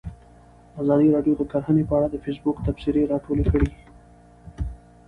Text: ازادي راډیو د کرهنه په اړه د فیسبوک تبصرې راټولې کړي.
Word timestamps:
ازادي 0.81 1.07
راډیو 1.15 1.33
د 1.37 1.41
کرهنه 1.51 1.83
په 1.89 1.93
اړه 1.97 2.07
د 2.11 2.15
فیسبوک 2.23 2.57
تبصرې 2.67 3.09
راټولې 3.11 3.45
کړي. 3.51 3.69